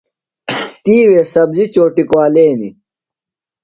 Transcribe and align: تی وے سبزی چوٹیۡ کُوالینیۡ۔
تی 0.83 0.95
وے 1.09 1.21
سبزی 1.33 1.65
چوٹیۡ 1.73 2.07
کُوالینیۡ۔ 2.09 2.73